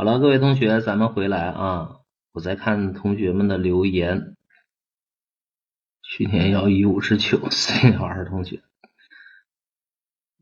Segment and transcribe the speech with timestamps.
[0.00, 1.98] 好了，各位同学，咱们回来啊！
[2.32, 4.34] 我在看同学们的留言。
[6.02, 8.62] 去年要一五十九，四幺二同学，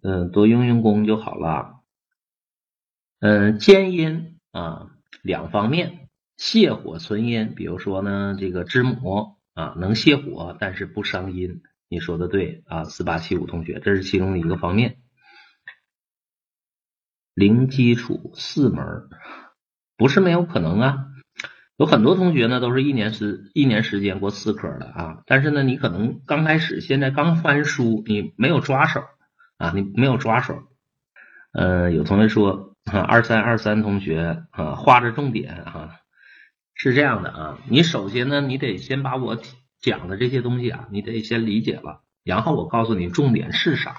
[0.01, 1.81] 嗯，多用用功就好了。
[3.19, 4.93] 嗯，兼阴啊，
[5.23, 7.53] 两方面，泻火存阴。
[7.57, 11.63] 比如说呢，这个知母啊，能泻火，但是不伤阴。
[11.89, 15.03] 你说的对啊，四八七五同学，这是其中的一个方面。
[17.35, 19.09] 零基础四门，
[19.99, 21.05] 不是没有可能啊。
[21.77, 25.23] 有很多同学呢，都是一年时一年时间过四科的啊。
[25.27, 29.03] 但是呢，你可能刚开始，现在刚翻书，你没有抓手
[29.59, 30.63] 啊，你没有抓手。
[31.53, 35.97] 呃，有同学说啊，二三二三同学啊，画着重点啊，
[36.75, 37.59] 是这样的啊。
[37.69, 39.39] 你首先呢，你得先把我
[39.81, 43.97] 讲的这些东西啊，你得先理解了，然后我告诉你重点是啥。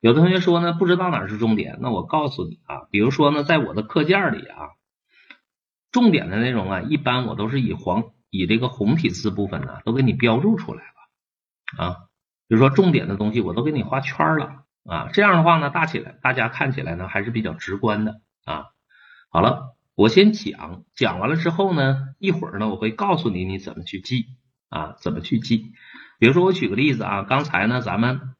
[0.00, 4.70] 有的同学说呢，不知道哪是重点，那我告诉你啊，比如说呢，在我的课件里啊，
[5.96, 11.96] 重点的内容啊，一般我都是以黄以这个红体字部分呢，都给你标注出来了啊。
[12.48, 15.08] 比如说重点的东西，我都给你画圈了啊。
[15.14, 18.66] 这样的话呢，大起来大家看起来呢，还是比较直观的啊。
[19.30, 24.26] 好了，我先讲讲完了之后呢，一会儿呢，我会告诉你你怎么去记
[24.68, 25.72] 啊，怎么去记。
[26.18, 28.34] 比如说我举个例子啊，刚才呢，咱们。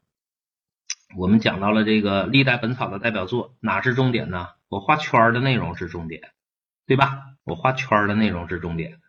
[1.15, 4.49] 我们讲到了这个历代本草的代表作，哪是重点呢？
[4.67, 6.21] 我画圈的内容是重点，
[6.85, 7.23] 对吧？
[7.47, 8.99] 我画圈的内容是重点。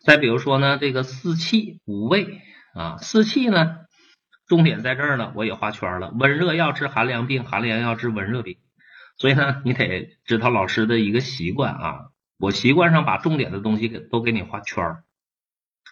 [0.00, 2.40] 再比如说呢，这个四气五味
[2.72, 3.78] 啊，四气呢，
[4.46, 6.12] 重点在这儿呢，我也画圈了。
[6.16, 8.58] 温热药治寒凉病，寒凉药治温热病。
[9.16, 11.98] 所以呢，你得知道老师的一个习惯啊，
[12.38, 14.98] 我习惯上把重点的东西给都给你画圈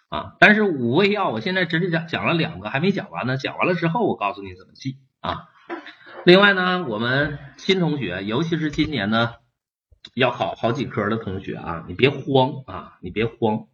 [0.09, 0.35] 啊。
[0.39, 3.37] 但是五味药，我现在只是讲讲了两个，还没讲完呢。
[3.37, 5.49] 讲完了之后，我告诉你怎么记啊。
[6.25, 9.35] 另外呢，我们新同学，尤其是今年呢
[10.15, 13.67] 要考好几科的同学啊，你别慌啊，你别慌，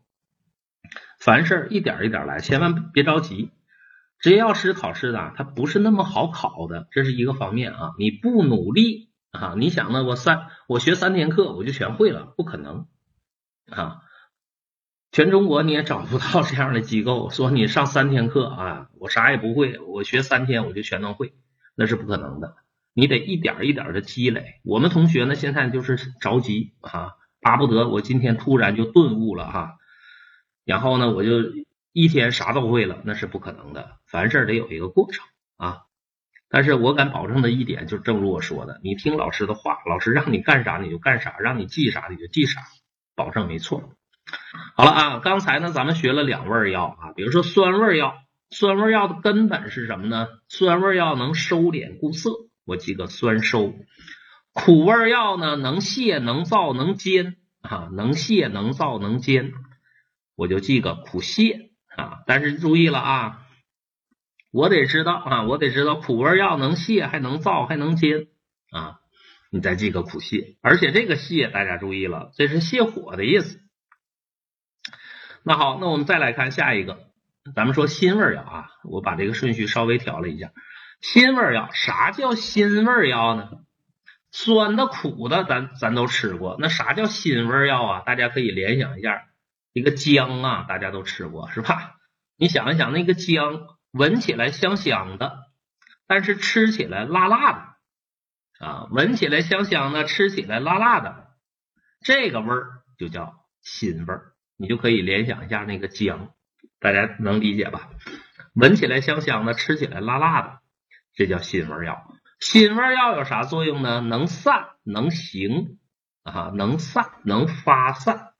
[1.18, 3.50] 凡事一点一点来，千万别着急。
[4.18, 7.92] 职业药师考试呢，它不是那么好考的，这是一个方面啊。
[7.98, 10.04] 你不努力啊，你想呢？
[10.04, 12.86] 我三我学三天课我就全会了，不可能
[13.68, 14.02] 啊。
[15.10, 21.34] 全中国你也找不到这样的机构，说你上三天课啊，我啥也不会，我学三天我就全能会。
[21.74, 22.56] 那是不可能的，
[22.94, 24.60] 你得一点一点的积累。
[24.64, 29.76] 我们同学呢，现在就是着急啊，巴不得我今天突然就顿悟了哈，
[30.64, 31.30] 然后呢，我就
[31.92, 33.96] 一天啥都会了，那是不可能的。
[34.06, 35.24] 凡事得有一个过程
[35.56, 35.82] 啊。
[36.48, 42.60] 但是我敢保证的一点，就正如我说的，你听老师的话，老师让你干啥你就干啥，让你记啥你就记啥，
[43.16, 43.94] 保证没错。
[44.76, 48.14] 好了啊，刚才呢咱们学了两味药啊，比如说酸味药。
[48.54, 50.28] 酸味药的根本是什么呢？
[50.46, 52.32] 酸味药能收敛固涩，
[52.64, 53.74] 我记个酸收。
[54.52, 59.52] 苦味药呢，能泻能燥能坚啊，能泻能燥能坚，
[60.36, 62.22] 我就记个苦泻啊。
[62.26, 63.46] 但是注意了啊，
[64.50, 68.26] 我得知道啊，我得知道苦味药能泻还能燥还能坚
[68.70, 69.00] 啊，
[69.50, 70.56] 你再记个苦泻。
[70.60, 73.58] 而且这个泻大家注意了，这是泻火的意思。
[75.44, 77.10] 那好，那我们再来看下一个。
[77.56, 80.52] 咱们说辛味药啊，我把这个顺序稍微调了一下。
[81.02, 83.50] 辛味药，啥叫辛味药呢？
[84.30, 86.56] 酸的、苦的，咱咱都吃过。
[86.58, 88.00] 那啥叫辛味药啊？
[88.06, 89.24] 大家可以联想一下，
[89.74, 91.96] 一个姜啊，大家都吃过是吧？
[92.36, 95.38] 你想一想，那个姜闻起来香香的，
[96.06, 101.26] 但是吃起来辣辣的啊，闻起来香香的，吃起来辣辣的，
[102.00, 104.32] 这个味儿就叫辛味儿。
[104.56, 106.30] 你就可以联想一下那个姜。
[106.78, 107.90] 大家能理解吧？
[108.54, 110.60] 闻起来香香的，吃起来辣辣的，
[111.14, 112.14] 这叫辛味药。
[112.40, 114.00] 辛味药有啥作用呢？
[114.00, 115.78] 能散，能行
[116.22, 118.32] 啊，能散，能发散，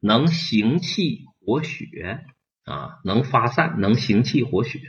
[0.00, 2.24] 能行气活血
[2.64, 4.80] 啊，能发散，能行气活血。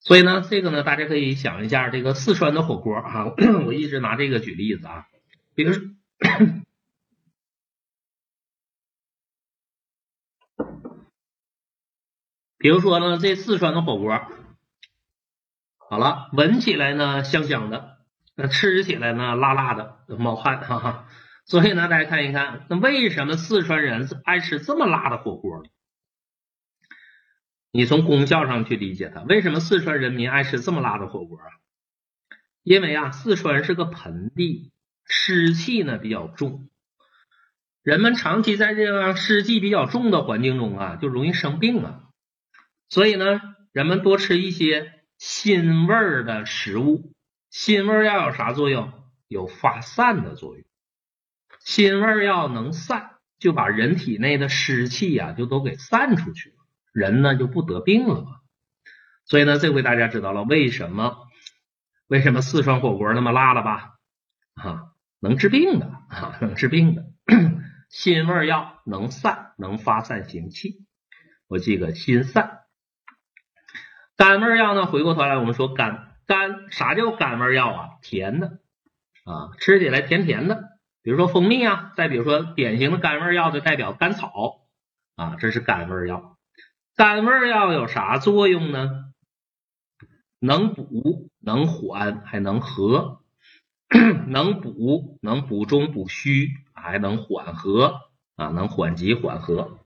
[0.00, 3.26] 所以呢，这个呢，大家可以想一下，这个四川的火锅啊，
[3.66, 5.06] 我一直拿这个举例子啊，
[5.54, 5.74] 比如。
[12.56, 14.26] 比如说呢，这四川的火锅，
[15.90, 17.98] 好了，闻起来呢香香的，
[18.34, 21.08] 那吃起来呢辣辣的，冒汗，哈哈。
[21.46, 25.68] 所以呢，大家看一看，那为什么四川人爱吃这么辣的火锅呢？
[27.70, 31.44] 你从功效上去理解它，为什么四川人民爱吃这么辣的火锅啊？
[32.62, 34.72] 因为啊，四川是个盆地，
[35.04, 36.70] 湿气呢比较重，
[37.82, 42.00] 人们长期在这样湿气比较重的环境中啊，就容易生病啊。
[42.88, 43.42] 所以呢，
[43.72, 47.12] 人们多吃一些辛味儿的食物。
[47.50, 48.92] 辛味儿要有啥作用？
[49.28, 50.64] 有发散的作用。
[51.60, 56.56] 辛味药能散，就把人体内的湿气呀就都给散出去了，
[56.92, 58.40] 人呢就不得病了嘛。
[59.24, 61.16] 所以呢，这回大家知道了为什么
[62.06, 63.94] 为什么四川火锅那么辣了吧？
[64.54, 67.06] 啊，能治病的啊，能治病的。
[67.88, 70.84] 辛味药能散，能发散行气。
[71.46, 72.63] 我记个辛散。
[74.16, 74.86] 甘味药呢？
[74.86, 77.88] 回过头来我们说甘甘，啥叫甘味药啊？
[78.02, 78.58] 甜的
[79.24, 80.78] 啊，吃起来甜甜的。
[81.02, 84.62] 比如说蜂蜜啊，再比如说典型的甘味药就代表甘草
[85.16, 86.36] 啊，这是甘味药。
[86.96, 89.12] 甘味药有啥作用呢？
[90.38, 93.20] 能补，能缓，还能和。
[94.26, 98.00] 能补，能补中补虚，还能缓和
[98.36, 99.78] 啊，能缓急缓和。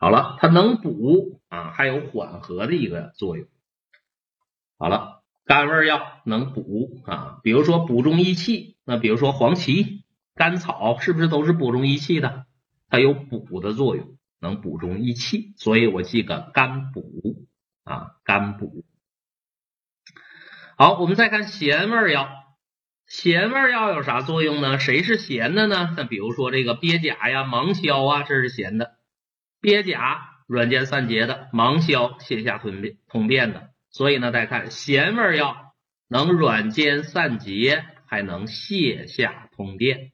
[0.00, 3.46] 好了，它能补啊，还有缓和的一个作用。
[4.78, 12.46] 好了，甘味药能补啊，比如说补中益气，那比如说黄芪、甘草，是不是都是补中益气的？
[12.88, 17.46] 它有补的作用，能补中益气，所以我记个甘补
[17.84, 18.86] 啊，甘补。
[20.78, 22.26] 好，我们再看咸味药。
[23.06, 24.78] 咸味药有啥作用呢？
[24.78, 25.92] 谁是咸的呢？
[25.94, 28.96] 那比如说这个鳖甲呀、芒硝啊，这是咸的。
[29.60, 33.70] 鳖甲软坚散结的，芒硝泻下通便通便的。
[33.90, 35.74] 所以呢，大家看咸味药
[36.08, 40.12] 能软坚散结，还能泻下通便。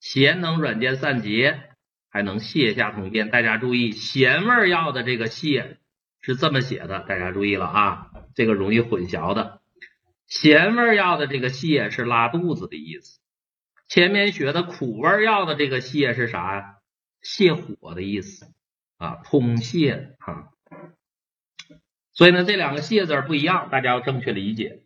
[0.00, 1.60] 咸能软坚散结，
[2.08, 3.30] 还能泻下通便。
[3.30, 5.78] 大家注意，咸味药的这个泻
[6.20, 9.60] 是这么写的，大家注意了啊，这个容易混淆的。
[10.26, 13.18] 咸味药的这个泻是拉肚子的意思，
[13.88, 16.74] 前面学的苦味药的这个泻是啥呀？
[17.20, 18.46] 泻火的意思
[18.98, 20.50] 啊，通泻啊。
[22.12, 24.82] 所以呢，这两个泻字不一样，大家要正确理解。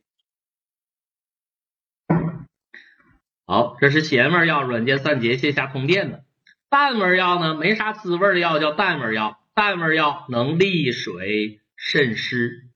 [3.47, 6.25] 好，这是咸味药，软坚散结、泻下通便的。
[6.69, 12.69] 淡味药呢，没啥滋味的药叫淡味药，淡味药能利水渗湿，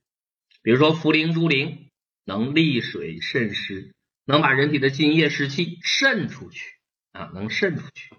[0.62, 1.86] 比如说茯苓、猪苓。
[2.28, 3.94] 能利水渗湿，
[4.24, 6.74] 能把人体的津液湿气渗出去
[7.12, 8.16] 啊，能渗出去。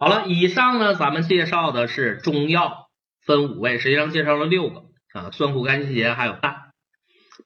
[0.00, 2.88] 好了，以上呢，咱们介绍的是中药
[3.20, 6.72] 分五味，实际上介绍了六个啊，酸苦甘辛咸还有淡，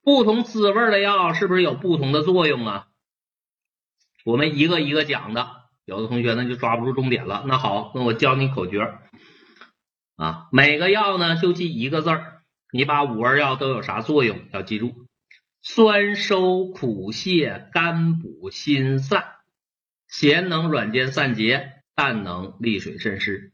[0.03, 2.89] 不同滋味的药是不是有不同的作用啊？
[4.27, 5.49] 我们一个一个讲的，
[5.87, 7.43] 有的同学呢就抓不住重点了。
[7.47, 8.99] 那好，那我教你口诀
[10.17, 14.93] 啊，每个药呢就记一个字儿，你把五味药都有啥作用要记住。
[15.63, 19.25] 酸收苦泻甘补心散，
[20.07, 23.53] 咸能软坚散结，淡能利水渗湿。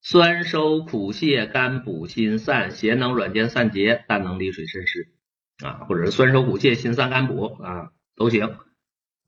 [0.00, 5.12] 酸收苦泻甘补心散，咸能软坚散结，淡能利水渗湿。
[5.58, 8.58] 啊，或者是酸收苦泻心散甘补啊，都行。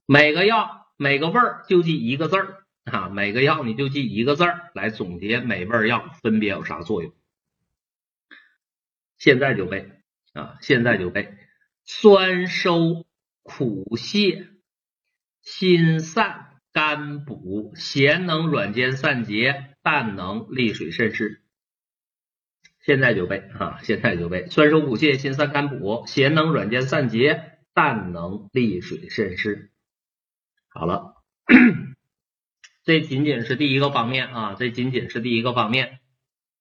[0.07, 7.13] 每个药每个味儿就记一个字儿啊，每个药你就记一个字儿来总结每味药分别有啥作用。
[9.19, 9.91] 现在就背
[10.33, 10.56] 啊！
[10.63, 11.37] 现在就背，
[11.85, 13.05] 酸收
[13.43, 14.47] 苦泻，
[15.43, 21.43] 心散肝补，咸能软坚散结，淡能利水渗湿。
[22.83, 23.79] 现在就背啊！
[23.83, 29.71] 现在就背，酸收补泻，心散肝补，咸能软坚散结，淡能利水渗湿。
[30.69, 31.15] 好了，
[32.85, 34.56] 这仅仅是第一个方面啊！
[34.59, 35.99] 这仅仅是第一个方面。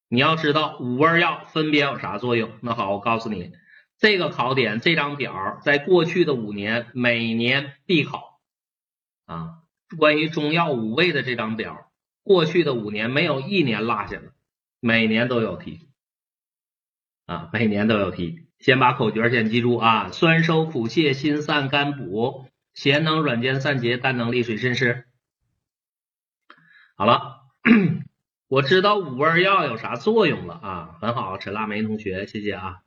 [0.10, 2.52] 你要知道五味药分别有啥作用？
[2.62, 3.52] 那好，我告诉你，
[3.98, 8.29] 这个考点这张表在过去的五年每年必考
[9.30, 9.60] 啊。
[9.98, 11.92] 关于中药五味的这张表，
[12.24, 14.34] 过去的五年没有一年落下的，
[14.80, 15.88] 每年都有题
[17.26, 18.48] 啊，每年都有题。
[18.60, 25.06] 先把口诀先记住啊：酸收苦泻，心散肝补，咸能软坚散结，淡能利水渗湿。
[26.96, 27.38] 好了。
[28.50, 32.80] 我知道五味药有啥作用了啊，很好，陈腊梅同学，谢谢啊。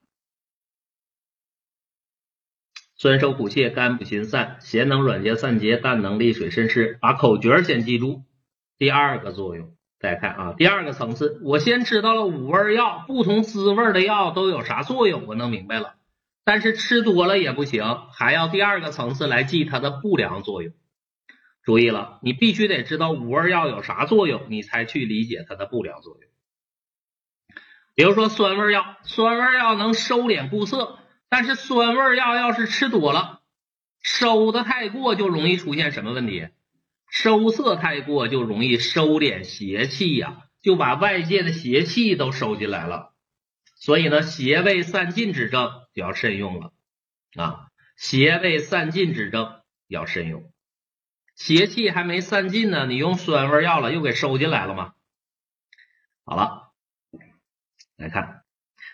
[3.03, 6.99] 酸收苦泻，肝补心散，咸能软结散结，淡能利水渗湿。
[7.01, 8.23] 把口诀先记住。
[8.79, 15.95] 第二个作用，大家看啊，第二个层次，我先知道了五味药不同滋味的药都有啥作用，我弄明白了。
[16.45, 17.83] 但是吃多了也不行，
[18.13, 20.73] 还要第二个层次来记它的不良作用。
[21.65, 26.31] 注意了，你必须得知道五味药有啥作用，你才去理解它的不良作用。
[27.97, 31.01] 比如说酸味药，酸味药能收敛固涩，
[31.33, 33.41] 但是酸味药要是吃多了，
[34.03, 36.51] 收的太过就容易出现什么问题？
[37.11, 43.15] 收涩太过就容易收敛邪气呀，就把外界的邪气都收进来了。
[43.77, 46.75] 所以呢，邪味散尽之症就要慎用了
[47.37, 49.59] 啊，邪味散尽之症。
[49.89, 50.53] 要慎用。
[51.35, 54.93] 邪气还没散尽呢，你用酸味药了，又给收进来了吗？
[56.27, 56.73] 好了，
[57.97, 58.42] 来看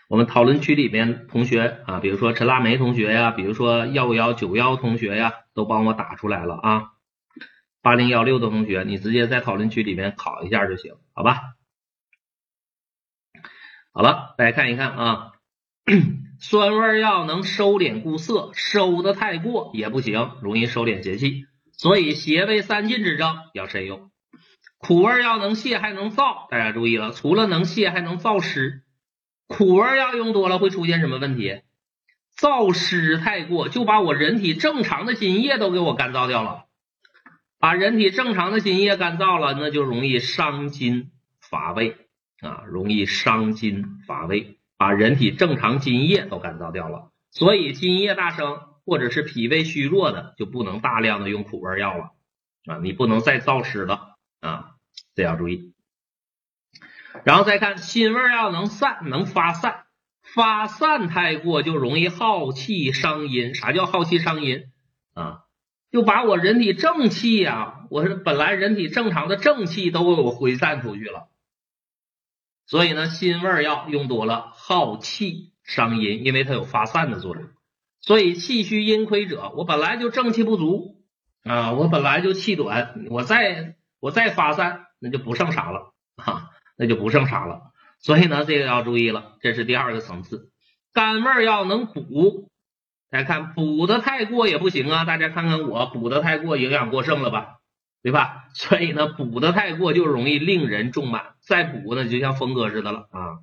[0.08, 6.92] 我们讨论区里边同学啊，比如说陈腊梅同学呀，比如说幺五幺九幺同学呀，都帮我打出来了啊。
[7.82, 11.42] 八零幺六的同学，你直接在讨论区里面考一下就行，好吧？
[13.92, 15.32] 好了，大家看一看啊，
[16.40, 24.10] 酸味药能收敛固涩，收的太过也不行，容易收敛邪气，所以邪未散尽之症要慎用。
[24.78, 28.84] 苦味药能泻还能燥，大家注意了，除了能泻还能燥湿。
[29.48, 31.62] 苦味药用多了会出现什么问题？
[32.36, 36.66] 燥湿太过，就把我人体正常的津液都给我干燥掉了。
[37.58, 41.96] 把人体正常的津液干燥了，那就容易伤津乏胃
[42.40, 47.10] 啊，容易伤津乏胃，把人体正常津液都干燥掉了。
[47.32, 52.12] 所以津液大生或者是脾胃虚弱的，就不能大量的用苦味药了
[52.66, 54.76] 啊，你不能再燥湿了啊，
[55.16, 55.74] 这要注意。
[57.24, 59.84] 然后再看辛味药能散，能发散，
[60.22, 63.54] 发散太过就容易耗气伤阴。
[63.54, 64.64] 啥叫耗气伤阴
[65.14, 65.40] 啊？
[65.90, 71.28] 就把我人体正气呀，我是本来人体正常的正气都给我挥散出去了，
[72.66, 77.48] 所以呢，辛味药用多了耗气伤阴，因为它有发散的作用。
[78.02, 81.02] 所以气虚阴亏者，我本来就正气不足
[81.42, 87.72] 啊，我本来就气短，我再我再发散，那就不剩啥了啊，那就不剩啥了。
[87.98, 90.50] 所以呢，这个要注意了，这是第二个层次。
[90.94, 92.48] 甘味要能补。
[93.10, 95.06] 大家看补的太过也不行啊！
[95.06, 97.56] 大家看看我补的太过，营养过剩了吧，
[98.02, 98.44] 对吧？
[98.52, 103.38] 所以呢，补的太过就容易令人重满，再补呢就像峰哥似的了啊！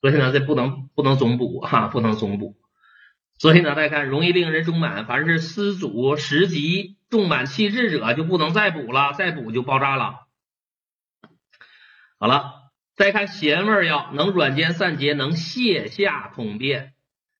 [0.00, 2.56] 所以呢，这不能不能总补哈，不能总补。
[3.36, 10.20] 所以呢，大家看容易令人重满，凡是湿阻食积重满气滞者，就不能再补了，再补就爆炸了。
[12.18, 12.54] 好了，
[12.96, 16.92] 再看咸味药，能软坚散结，能泻下通便。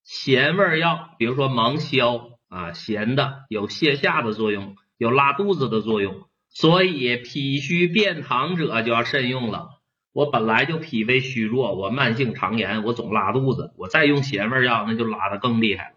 [0.03, 9.81] 咸味药，比如说芒硝啊，咸的有泻下的作用，有拉肚子的作用，所以脾虚便溏者就要慎用了。
[10.13, 15.95] 我本来就脾胃虚弱，我慢性肠炎，我总拉肚子，我再用咸味药，那就拉的更厉害了。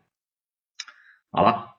[1.32, 1.70] 好了，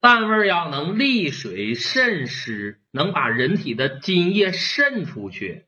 [0.00, 5.66] 淡味药能利水渗湿，能把人体的津液渗出去。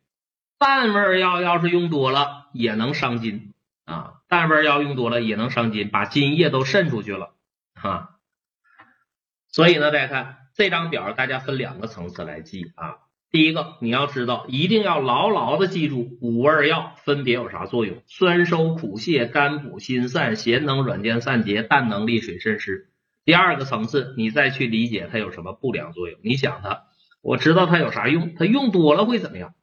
[0.59, 3.53] 淡味药要是用多了，也能伤津
[3.85, 4.15] 啊。
[4.29, 7.35] 淡味药用多了也能伤津，把津液都渗出去了
[7.75, 8.19] 哈。
[9.49, 12.97] 所以呢，大家看这张表，大家分两个层次来记啊。
[13.31, 22.91] 第一个，你要知道，一定要牢牢的记住五味药分别有啥作用：酸收苦泻，甘补心散，咸能软坚散结，淡能利水渗湿。
[23.25, 26.21] 第二个层次，你再去理解它有什么不良作用。
[26.23, 26.85] 你想它，
[27.23, 29.55] 我知道它有啥用，它用多了会怎么样？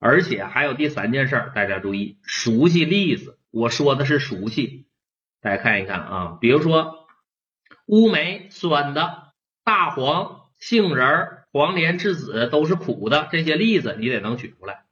[0.00, 3.38] 而且还有第三件事，大家注意，熟悉例子。
[3.50, 4.86] 我说的是熟悉，
[5.42, 7.06] 大家看一看啊，比如说
[7.86, 14.84] 乌梅酸的，大黄、杏仁、黄连、栀子都是苦的，这些例子你得能举出来。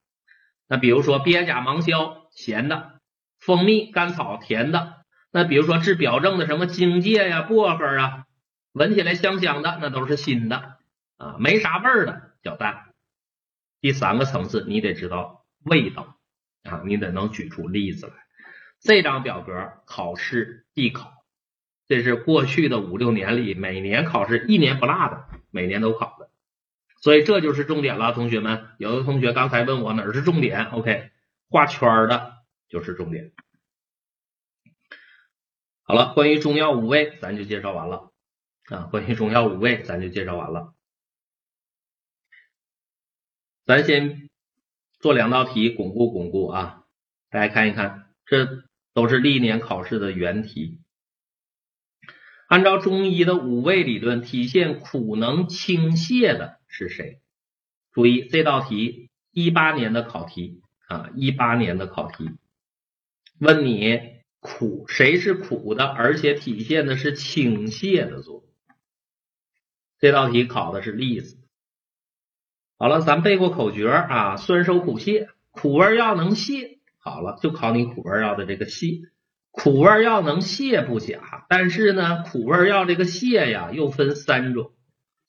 [0.68, 3.00] 那比如说鳖甲、芒硝咸的，
[3.40, 4.96] 蜂蜜、甘草甜的。
[5.30, 8.24] 那比如说治表症的什么荆芥呀、薄荷啊，
[8.72, 10.76] 闻起来香香的，那都是辛的
[11.16, 12.87] 啊，没啥味儿的叫淡。
[13.80, 16.18] 第三个层次，你得知道味道
[16.64, 18.12] 啊，你得能举出例子来。
[18.80, 21.12] 这张表格考试必考，
[21.86, 26.30] 这是过去的五六年里每年考试一年不落的，每年都考的，
[27.00, 28.68] 所以这就是重点了，同学们。
[28.78, 31.10] 有的同学刚才问我哪儿是重点，OK，
[31.48, 32.34] 画圈的
[32.68, 33.32] 就是重点。
[35.82, 38.12] 好了，关于中药五味咱就介绍完了
[38.68, 40.74] 啊，关于中药五味咱就介绍完了。
[43.68, 44.30] 咱先
[44.98, 46.86] 做两道题，巩固巩固啊！
[47.28, 50.80] 大家看一看，这都是历年考试的原题。
[52.46, 57.20] 按照中医的五味理论，体现苦能清泻的是谁？
[57.92, 62.30] 注意这道题，一八年的考题啊，一八年的考题，
[63.38, 68.44] 问你苦谁是苦的，而且体现的是清泻的作用。
[69.98, 71.36] 这道题考的是例子。
[72.78, 76.78] 好了，咱背过口诀啊，酸收苦泻，苦味药能泻。
[76.98, 79.10] 好了，就考你苦味药的这个泻。
[79.50, 84.74] 苦味药能泻不假，但是呢，苦味药这个泻呀，又分三种。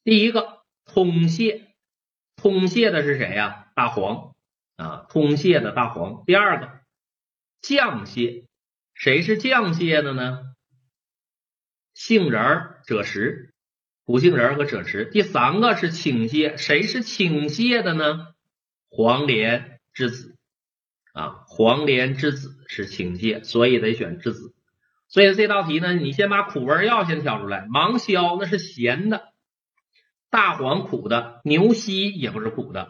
[0.04, 1.64] 第一个通泻，
[2.36, 3.72] 通泻的是谁呀？
[3.76, 4.36] 大黄
[4.76, 6.24] 啊，通泻的大黄。
[6.28, 6.70] 第二个
[7.62, 8.46] 降泻，
[8.94, 10.54] 谁是降泻的呢？
[11.96, 13.49] 杏仁、赭石。
[14.10, 15.06] 苦杏仁和赭池。
[15.06, 18.30] 第三个是倾泻，谁是倾泻的呢？
[18.90, 20.36] 黄连之子
[21.14, 24.56] 啊，黄连之子是倾泻，所以得选之子。
[25.10, 27.68] 所以这道题呢，你先把苦味药先挑出来。
[27.70, 29.32] 芒硝那是咸的，
[30.32, 32.88] 大黄苦的，牛膝也不是苦的，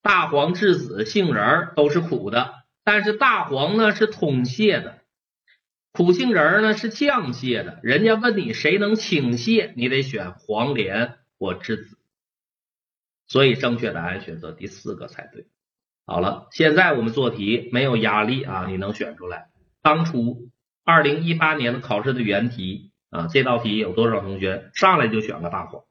[0.00, 2.54] 大黄、栀子、杏仁都是苦的，
[2.84, 5.01] 但是大黄呢是通泻的，
[5.92, 7.80] 苦杏仁呢是降泻的。
[7.82, 11.98] 人家问你谁能清泻，你得选黄连或栀子。
[13.26, 15.46] 所以正确答案选择第四个才对。
[16.06, 19.50] 好了，现在我们做题没有压力啊，你能选出来。
[19.82, 20.50] 当初。
[20.84, 25.84] 二零一八年的考试的原题啊，这道题有多少同学上来就选了大黄？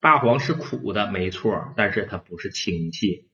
[0.00, 3.26] 大黄是苦的，没错，但是它不是清泻，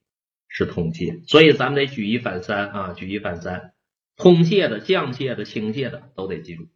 [0.47, 3.75] 是通泻，所以咱们得举一反三啊，举一反三，
[4.17, 6.67] 通泻的、降泻的、清泻的都得记住。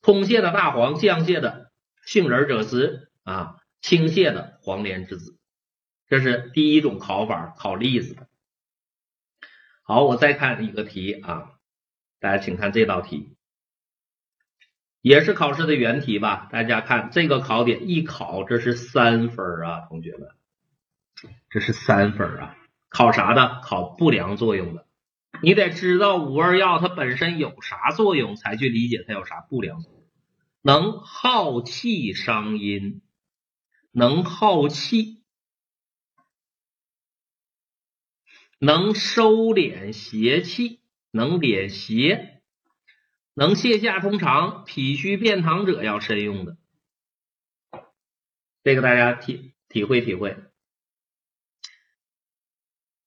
[0.00, 1.70] 通泻的大黄，降泻的
[2.06, 5.36] 杏仁者子啊，清泻的黄连之子，
[6.08, 8.28] 这是第一种考法，考例子的。
[9.82, 11.50] 好，我再看一个题啊。
[12.20, 13.36] 大家请看这道题，
[15.02, 16.48] 也是考试的原题吧？
[16.50, 20.30] 大家看这个考点一考，这是三分啊，同学们，
[21.50, 22.56] 这是三分啊！
[22.88, 23.60] 考啥的？
[23.62, 24.83] 考不良作用的。
[25.42, 30.04] 你得知道五味药它本身有啥作用，才去理解它有啥不良作用。
[30.62, 33.02] 能耗气伤阴，
[33.90, 35.22] 能耗气，
[38.58, 40.80] 能收敛邪气。
[41.16, 42.42] 能敛邪，
[43.34, 46.56] 能泻下通肠、脾虚便溏者要慎用的，
[48.64, 50.36] 这个大家体体会体会。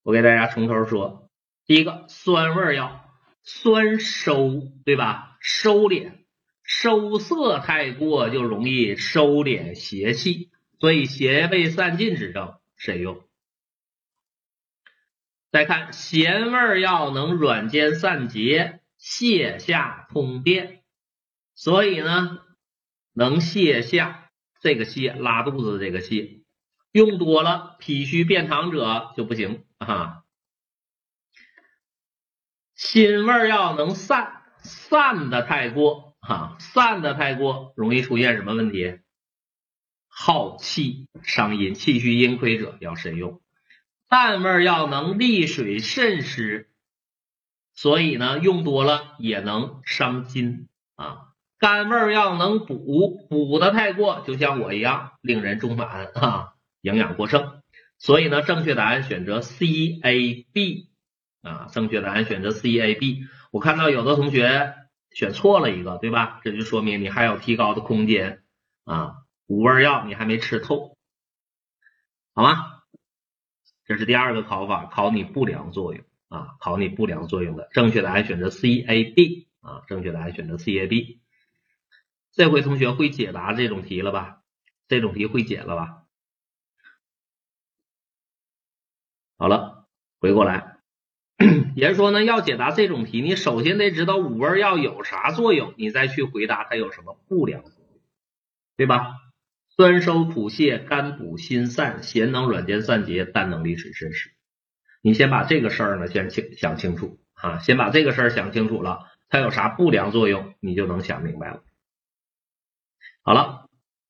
[0.03, 1.26] 我给大家从头说，
[1.67, 3.05] 第一个酸味药，
[3.43, 5.37] 酸收，对吧？
[5.41, 6.13] 收敛，
[6.63, 13.21] 收涩太过就容易收敛邪气，所以邪味散尽之症慎用。
[15.51, 20.83] 再看咸味药能软坚散结、泻下通便，
[21.53, 22.39] 所以呢
[23.13, 24.29] 能泻下
[24.61, 26.43] 这个泻拉肚子这个泻，
[26.93, 30.23] 用多了脾虚便溏者就不行啊。
[32.77, 38.99] 辛味药能散，散的太过啊，散的太过容易出现什么问题？
[40.07, 43.41] 耗气伤阴，气虚阴亏者要慎用。
[44.07, 46.69] 淡味药能利水渗湿，
[47.73, 51.33] 所以呢用多了也能伤筋啊。
[51.57, 57.63] 甘味药能补，补的太过就像我一样令人中满啊，营养过剩。
[57.97, 59.65] 所以呢正确答案选择 C
[60.03, 60.91] A B
[61.47, 63.25] 啊，正确答案选择 C A B。
[63.51, 64.75] 我看到有的同学
[65.11, 66.41] 选错了一个，对吧？
[66.43, 68.43] 这就说明你还有提高的空间
[68.83, 69.23] 啊。
[69.47, 70.97] 五味药你还没吃透，
[72.33, 72.81] 好吗？
[73.85, 81.21] 这是第二个考法，考你不良作用啊，考你不良作用的正确答案选择 C A B 啊，正确答案选择 C A B。
[82.33, 84.43] 这回同学会解答这种题了吧？
[84.89, 86.03] 这种题会解了吧？
[89.37, 89.87] 好了，
[90.19, 90.76] 回过来，
[91.77, 98.01] 也就说呢，要解答这种题，你首先得知道五味药有啥作用，你再去回答它有什么不良作用，
[98.75, 99.13] 对吧？
[99.69, 104.31] 酸收苦泻，甘补心散，咸能软坚散结，淡能利水渗湿。
[105.03, 111.61] 你先把这个事儿呢先清想清楚啊，先把这个事儿想清楚了，它有啥不良作用，你就能想明白了。
[113.21, 113.69] 好了，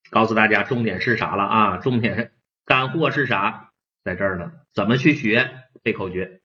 [0.10, 1.78] 告诉大家重点是啥了啊？
[1.80, 2.32] 重点
[2.64, 3.74] 干货是啥？
[4.06, 6.40] 在这儿呢，怎么去学背口诀？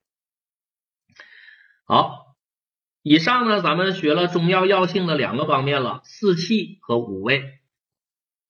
[1.93, 2.37] 好，
[3.03, 7.59] 以上呢咱们学了中药药性的两个方面了，四气和五味。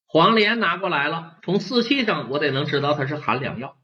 [0.06, 3.76] 黄连拿过来了，从四气上我得能知道它是寒凉药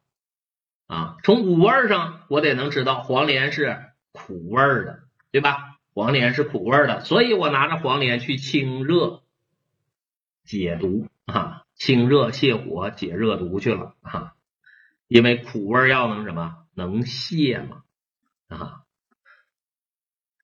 [0.87, 5.01] 啊，从五味上我得能知道黄连是苦味的，
[5.33, 5.81] 对吧？
[5.93, 9.25] 黄连是苦味的，所以我拿着黄连去清热
[10.45, 14.35] 解毒啊，清热泻火解热毒去了啊，
[15.09, 16.59] 因为苦味药能什么？
[16.75, 17.83] 能泻嘛
[18.47, 18.83] 啊，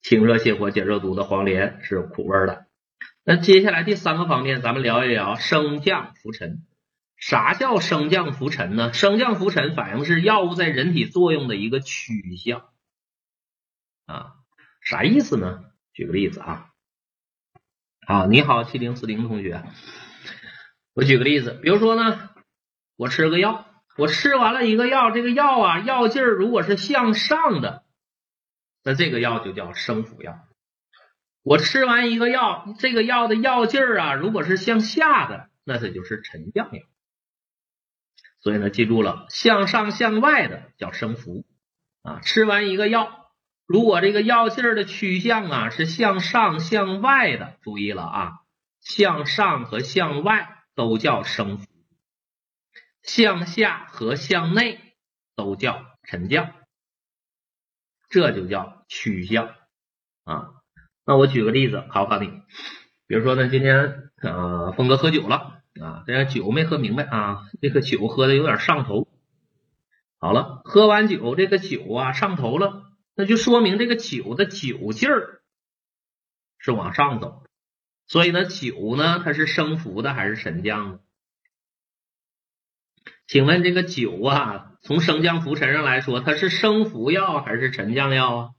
[0.05, 2.67] 清热泻火解热毒的黄连是苦味的。
[3.25, 6.63] 那接下来第三个方面，咱们聊一聊升降浮沉。
[7.17, 8.93] 啥叫升降浮沉呢？
[8.93, 12.67] 升降浮沉反映的是药物在人体作用的一个趋向
[14.05, 14.35] 啊。
[14.83, 15.65] 啥意思呢？
[15.95, 16.67] 举个例子啊。
[18.07, 19.65] 啊，你好，七零四零同学，
[20.93, 22.29] 我举个例子，比如说呢，
[22.97, 27.84] 我吃个药，我吃完了一个药，这个药啊，药劲儿如果是向上的，
[28.85, 30.39] 那这个药就叫升浮药。
[31.43, 36.83] 我吃完一个药，这个药的药劲儿啊，如果是向下的，那它就是沉降药。
[38.41, 41.45] 所以呢，记住了，向上向外的叫升服
[42.03, 42.21] 啊。
[42.21, 43.33] 吃完一个药，
[43.67, 48.33] 如果这个药劲儿的趋向啊是向上向外的，注意了啊，
[48.81, 51.67] 向上和向外都叫升服，
[53.03, 54.95] 向下和向内
[55.37, 56.55] 都叫沉降，
[58.09, 59.55] 这就叫趋向
[60.25, 60.51] 啊。
[61.07, 62.29] 那我举个例子考考你，
[63.07, 65.53] 比如说呢，今天呃，峰哥喝酒了。
[65.81, 69.09] 啊，这个酒没喝明白啊，这个酒喝的有点上头。
[70.21, 72.85] 好了，喝完酒，这个酒啊上头了，
[73.17, 75.43] 那就说明这个酒的酒劲儿
[76.59, 77.43] 是往上走。
[78.07, 81.01] 所以呢，酒呢它是升浮的还是沉降的？
[83.27, 88.51] 请问这个酒啊，从升降浮沉上来说，它是升浮药还是沉降药啊？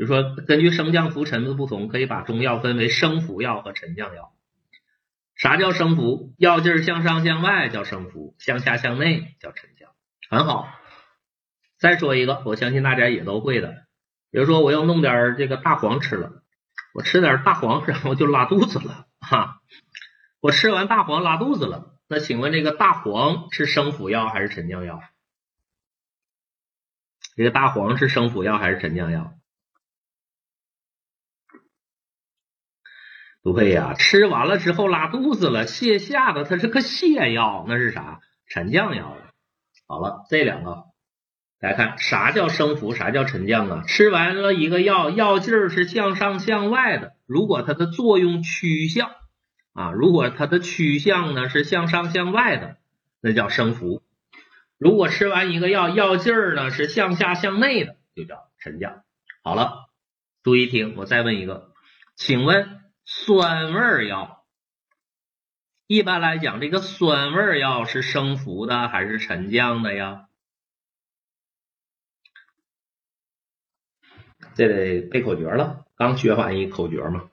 [0.00, 4.32] 比如说，根据升降浮沉的不同，可以把中药分为升浮药和沉降药。
[5.36, 6.32] 啥叫升浮？
[6.38, 9.90] 药劲儿向上向外叫升浮，向下向内叫沉降。
[10.30, 10.70] 很好。
[11.76, 13.84] 再说一个，我相信大家也都会的。
[14.30, 16.44] 比如说，我要弄点这个大黄吃了，
[16.94, 19.60] 我吃点大黄，然后就拉肚子了哈。
[20.40, 25.02] 我吃完大黄拉肚子了，那请问这个大黄是升浮药还是沉降药？
[27.36, 29.34] 这个大黄是升浮药还是沉降药？
[33.42, 38.20] 对呀，吃完了之后拉肚子了，泻下的它是个泻药，那是啥？
[38.46, 39.16] 沉降药。
[39.86, 40.84] 好了，这两个，
[41.58, 43.84] 大家看啥叫升浮，啥叫沉降啊？
[43.86, 49.10] 吃完了一个药，药劲儿是向上向外的，如果它的作用趋向
[49.72, 52.76] 啊，如果它的趋向呢是向上向外的，
[53.22, 54.02] 那叫升浮；
[54.78, 59.02] 如果吃完一个药，药劲儿呢是向下向内的，就叫沉降。
[59.42, 59.88] 好了，
[60.42, 61.72] 注意听，我再问一个，
[62.16, 62.79] 请问？
[63.12, 64.46] 酸味药，
[65.88, 70.28] 一般来讲，这个酸味药是升浮的还是沉降的呀？
[74.54, 77.28] 这得背口诀了，刚学完一口诀嘛。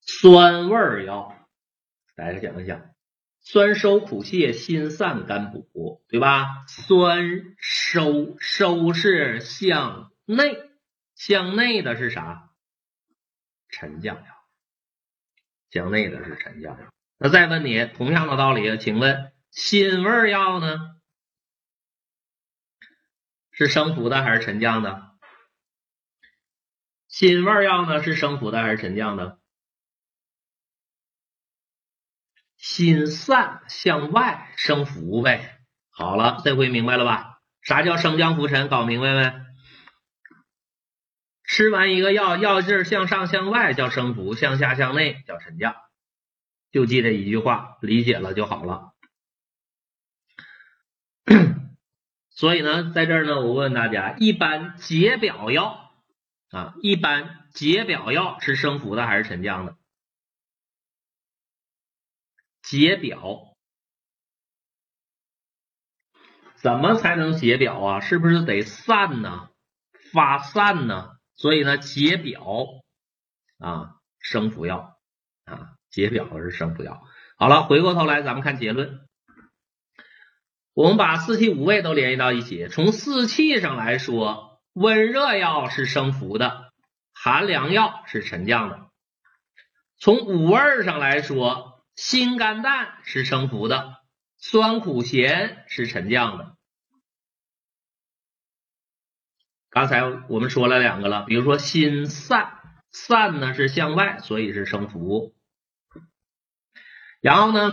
[0.00, 1.36] 酸味药，
[2.14, 2.94] 大家讲一讲，
[3.40, 6.64] 酸收苦泻，心散肝补，对吧？
[6.68, 10.70] 酸收收是向内，
[11.16, 12.50] 向内的是啥？
[13.68, 14.35] 沉降药。
[15.76, 16.92] 向内的是沉降药。
[17.18, 20.78] 那再问你，同样的道理，请问辛味药呢？
[23.52, 25.12] 是升浮的还是沉降的？
[27.08, 29.38] 辛味药呢是升浮的还是沉降的？
[32.58, 35.60] 心散向外升浮呗。
[35.90, 37.40] 好了，这回明白了吧？
[37.62, 38.68] 啥叫升降浮沉？
[38.68, 39.45] 搞明白没？
[41.46, 45.76] 吃完一个药，药劲儿向上向外叫升浮，向下向内叫沉降，
[46.72, 48.92] 就记这一句话，理解了就好了。
[52.30, 55.92] 所以呢，在这儿呢，我问大家，一般解表药
[56.50, 59.76] 啊，一般解表药是升浮的还是沉降的？
[62.62, 63.54] 解表
[66.56, 68.00] 怎么才能解表啊？
[68.00, 69.50] 是不是得散呢？
[70.12, 71.15] 发散呢？
[71.36, 72.42] 所以呢，解表
[73.58, 74.96] 啊，升服药
[75.44, 77.02] 啊，解表是升服药。
[77.38, 79.00] 好了，回过头来咱们看结论。
[80.72, 86.72] 我们把四气五味都联系到一起，从四气上来说，温热药是升服的，
[87.14, 88.90] 寒凉药是沉降的。
[89.98, 93.96] 从五味上来说，辛甘淡是升服的，
[94.36, 96.55] 酸苦咸是沉降的。
[99.76, 102.50] 刚才我们说了两个了，比如说心散，
[102.92, 105.34] 散呢是向外，所以是升浮。
[107.20, 107.72] 然后呢，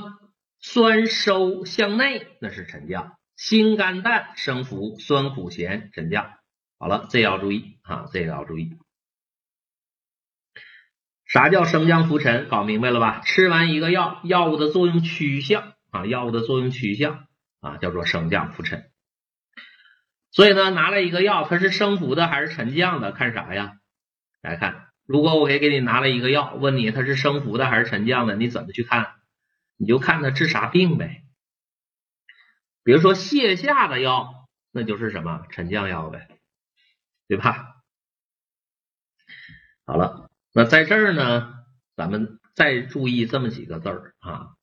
[0.60, 3.18] 酸收向内，那是沉降。
[3.38, 6.34] 心肝淡升浮，酸苦咸沉降。
[6.78, 8.78] 好了，这要注意啊，这个要注意。
[11.26, 12.50] 啥叫升降浮沉？
[12.50, 13.22] 搞明白了吧？
[13.22, 17.28] 吃完一个药，药物的作用趋向啊，药物的作用趋向
[17.62, 18.92] 啊，叫做升降浮沉。
[20.34, 23.12] 所以呢，拿了一个药，它是升浮的还是沉降的？
[23.12, 23.78] 看啥呀？
[24.42, 29.14] 来看，如果我给给你拿了一个药，问你它是升浮的还是沉降的，你怎么去看？
[29.78, 31.24] 你就看它治啥病呗。
[32.84, 36.28] 比如说泻下的药，那就是什么沉降药呗，
[37.28, 37.76] 对吧？
[39.86, 41.54] 好了，那在这儿呢，
[41.96, 44.56] 咱们再注意这么几个字儿啊。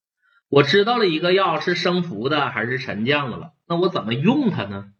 [0.48, 4.92] 我知道了一个药是升浮的还是沉降的了，那我怎么用它呢？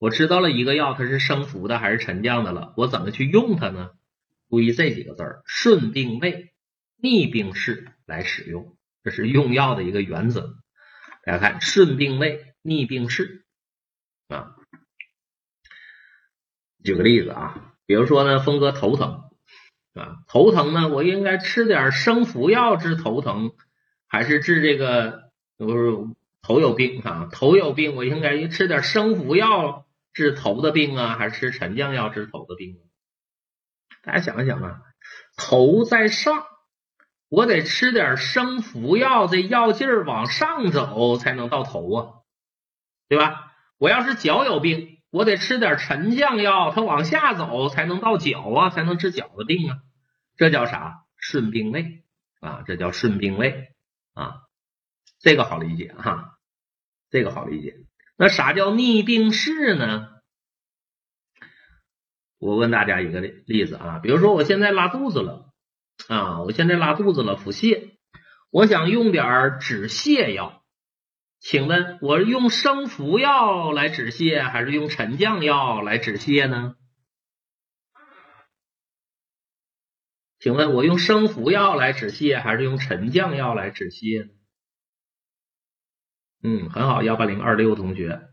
[0.00, 2.72] 我知道了一个药，它是升浮的还是沉降的了？
[2.78, 3.90] 我怎么去用它呢？
[4.48, 6.54] 注意这几个字儿：顺病位、
[6.96, 8.78] 逆病势来使用。
[9.04, 10.54] 这是用药的一个原则。
[11.22, 13.44] 大家看，顺病位，逆病势
[14.28, 14.56] 啊。
[16.82, 19.24] 举个例子啊，比如说呢，峰哥头疼
[19.92, 23.52] 啊，头疼呢，我应该吃点生服药治头疼，
[24.08, 25.92] 还是治这个不是
[26.40, 27.28] 头有病啊？
[27.30, 32.82] 头有病，我应该吃点生服药治头的病啊，还是吃沉降药治头的病啊？
[34.02, 34.80] 大家想一想啊，
[35.36, 36.44] 头在上，
[37.28, 42.14] 我得吃点生服药，这药劲儿往上走才能到头啊，
[43.08, 43.52] 对吧？
[43.78, 49.78] 我要是脚有病，我得吃点沉降药，它往下走才能到脚啊，才能治脚的病啊。
[50.36, 51.04] 这叫啥？
[51.16, 52.02] 顺病位
[52.40, 53.74] 啊，这叫顺病位
[54.14, 54.40] 啊，
[55.18, 56.38] 这个好理解哈，
[57.10, 57.76] 这个好理解。
[58.20, 60.10] 那啥叫逆病势呢？
[62.38, 65.50] 我问大家一个例子啊，比如说我现在拉肚子了
[66.06, 67.92] 啊，我现在拉肚子了，腹泻，
[68.50, 70.62] 我想用点止泻药，
[71.38, 76.76] 请问我用生服药来止泻，还是用沉降药来止泻呢？
[80.38, 84.30] 请问我用生服药来止泻，还是用沉降药来止泻呢？
[86.42, 88.29] 嗯，很好，幺八零二六同学。